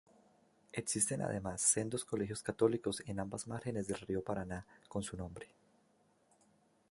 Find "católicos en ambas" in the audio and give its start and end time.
2.41-3.47